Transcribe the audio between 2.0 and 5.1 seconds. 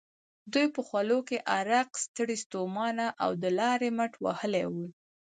ستړي ستومانه او د لارې مټ وهلي ول.